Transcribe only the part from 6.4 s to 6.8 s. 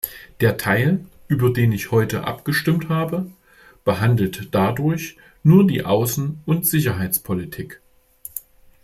und